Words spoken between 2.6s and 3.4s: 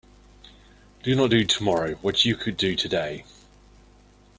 today.